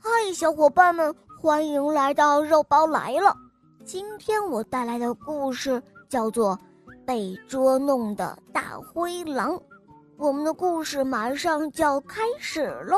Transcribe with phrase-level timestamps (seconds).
[0.00, 3.34] 嗨小伙伴们，欢迎来到肉包来了。
[3.84, 6.56] 今天我带来的故事叫做
[7.04, 9.50] 《被捉弄的大灰狼》。
[10.16, 12.96] 我们的故事马上就要开始喽。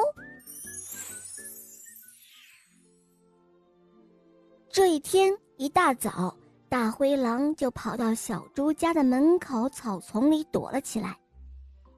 [4.69, 6.35] 这一天一大早，
[6.69, 11.17] 大灰狼就跑到小猪家的门口草丛里躲了起来。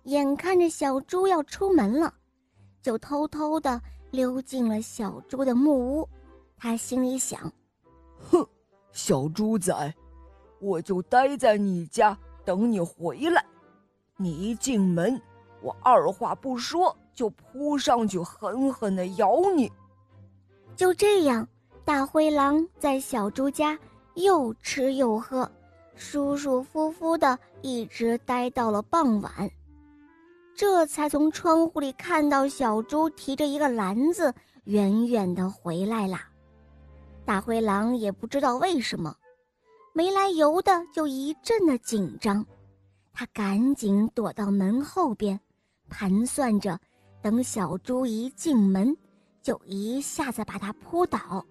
[0.04, 2.12] 眼看着小猪要出门了，
[2.82, 3.80] 就偷偷的。
[4.10, 6.08] 溜进了小猪的木屋，
[6.58, 7.50] 他心里想
[8.30, 8.46] ：“哼，
[8.92, 9.94] 小猪仔，
[10.60, 12.14] 我就待在你家
[12.44, 13.42] 等你回来。
[14.18, 15.18] 你一进门，
[15.62, 19.72] 我二话不说就扑上去狠狠的咬你。”
[20.76, 21.48] 就这样，
[21.86, 23.78] 大灰狼在小猪家
[24.12, 25.50] 又吃又喝，
[25.94, 29.50] 舒舒服服的一直待到了傍晚。
[30.54, 34.32] 这才从窗户里看到小猪提着一个篮子
[34.64, 36.18] 远远的回来了。
[37.24, 39.16] 大灰狼也不知道为什么，
[39.92, 42.44] 没来由的就一阵的紧张，
[43.12, 45.38] 他赶紧躲到门后边，
[45.88, 46.78] 盘算着
[47.22, 48.96] 等小猪一进门，
[49.40, 51.44] 就一下子把它扑倒。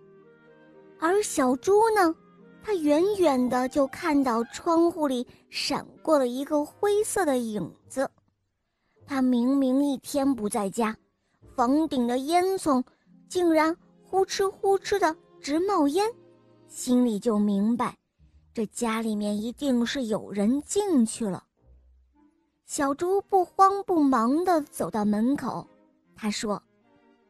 [0.99, 2.13] 而小猪呢，
[2.63, 8.09] 它远远的就看到窗户里闪过了一个灰色的影子。
[9.11, 10.95] 他明明一天不在家，
[11.53, 12.81] 房顶的烟囱
[13.27, 16.09] 竟然呼哧呼哧的直冒烟，
[16.69, 17.97] 心里就明白，
[18.53, 21.43] 这家里面一定是有人进去了。
[22.65, 25.67] 小猪不慌不忙地走到门口，
[26.15, 26.63] 他说：“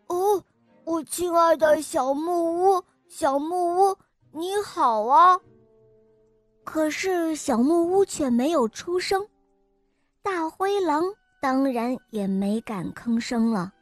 [0.05, 0.39] 哦，
[0.83, 3.97] 我亲爱的小木屋，小木屋，
[4.33, 5.41] 你好啊。”
[6.63, 9.27] 可是小木屋却没有出声，
[10.21, 11.03] 大灰狼。
[11.41, 13.73] 当然也没敢吭声了。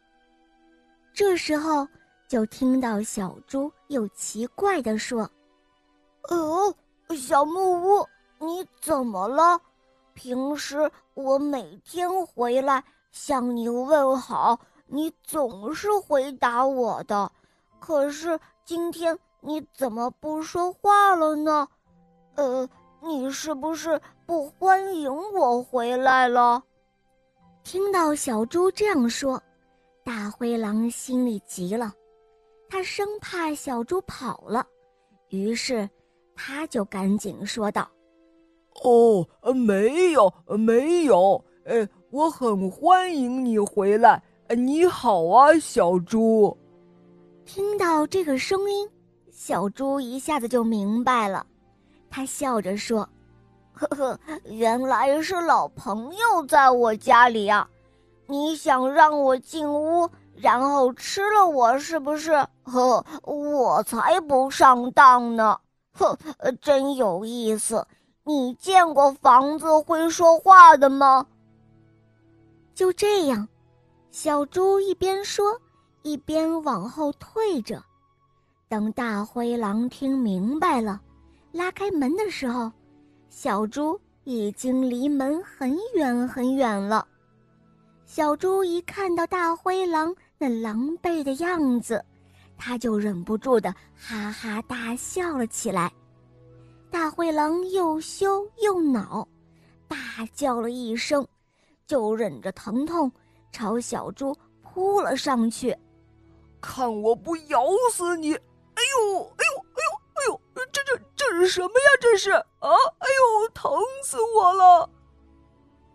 [1.13, 1.85] 这时候，
[2.25, 5.29] 就听到小猪又奇怪地说
[6.29, 6.73] ：“哦，
[7.17, 8.07] 小木屋，
[8.39, 9.59] 你怎么了？
[10.13, 12.81] 平时我每天回来
[13.11, 17.29] 向你问好，你总是回答我的。
[17.77, 21.67] 可是今天你怎么不说话了呢？
[22.35, 22.69] 呃，
[23.01, 26.63] 你是不是不欢迎我回来了？”
[27.63, 29.41] 听到小猪这样说，
[30.03, 31.93] 大灰狼心里急了，
[32.67, 34.65] 他生怕小猪跑了，
[35.29, 35.87] 于是
[36.35, 37.87] 他就赶紧说道
[38.83, 44.21] ：“哦，没有，没有，呃，我很欢迎你回来。
[44.57, 46.57] 你好啊，小猪。”
[47.45, 48.89] 听到这个声音，
[49.31, 51.45] 小猪一下子就明白了，
[52.09, 53.07] 他笑着说。
[53.79, 57.65] 呵呵，原来是老朋友在我家里啊！
[58.27, 62.45] 你想让我进屋，然后吃了我是不是？
[62.63, 65.57] 呵，我才不上当呢！
[65.93, 66.17] 哼，
[66.61, 67.87] 真有意思。
[68.25, 71.25] 你见过房子会说话的吗？
[72.75, 73.47] 就这样，
[74.11, 75.57] 小猪一边说，
[76.01, 77.81] 一边往后退着。
[78.67, 80.99] 等大灰狼听明白了，
[81.53, 82.69] 拉开门的时候。
[83.29, 87.07] 小猪已经离门很远很远了。
[88.05, 92.03] 小猪一看到大灰狼那狼狈的样子，
[92.57, 95.91] 他就忍不住的哈哈大笑了起来。
[96.91, 99.27] 大灰狼又羞又恼，
[99.87, 99.97] 大
[100.33, 101.25] 叫了一声，
[101.85, 103.11] 就忍着疼痛
[103.51, 105.75] 朝小猪扑了上去。
[106.59, 107.63] 看我不咬
[107.93, 108.33] 死你！
[108.33, 108.81] 哎
[109.13, 109.45] 呦，哎，
[111.31, 111.89] 是什么呀？
[112.01, 112.45] 这是啊！
[112.61, 113.71] 哎呦，疼
[114.03, 114.89] 死我了！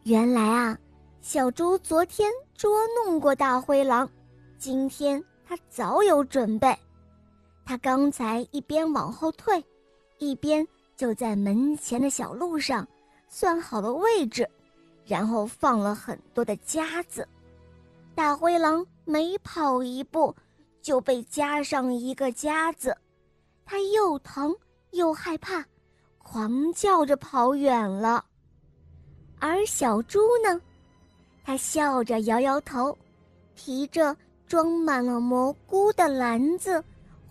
[0.05, 0.79] 原来啊，
[1.21, 4.09] 小猪昨天捉弄过大灰狼，
[4.59, 6.77] 今天他早有准备。
[7.65, 9.65] 他刚才一边往后退，
[10.19, 12.87] 一边就在门前的小路上
[13.29, 14.49] 算好了位置，
[15.07, 17.27] 然后放了很多的夹子。
[18.15, 20.35] 大灰狼每跑一步，
[20.83, 22.97] 就被夹上一个夹子。
[23.65, 24.55] 他又疼
[24.95, 25.65] 又害怕，
[26.19, 28.25] 狂叫着跑远了。
[29.39, 30.61] 而小猪呢，
[31.45, 32.97] 他笑着摇摇头，
[33.55, 36.83] 提着装满了蘑菇的篮子，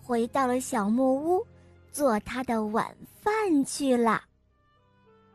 [0.02, 1.44] 回到了小木屋，
[1.90, 2.86] 做他的晚
[3.20, 3.32] 饭
[3.64, 4.22] 去了。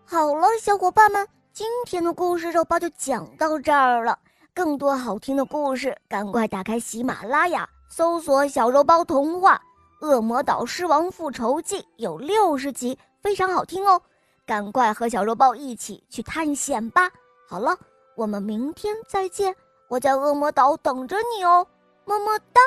[0.06, 4.18] 好了，小伙伴们，今天的故事肉包就讲到这儿了。
[4.54, 9.56] 更多好听的故事，赶快打开喜马拉雅，搜索“小肉包童话”。
[10.00, 14.02] 《恶魔岛狮王复仇记》有六十集，非常好听哦，
[14.46, 17.12] 赶快和小肉包一起去探险吧！
[17.48, 17.78] 好了，
[18.16, 19.54] 我们明天再见，
[19.90, 21.68] 我在恶魔岛等着你哦，
[22.06, 22.62] 么么哒。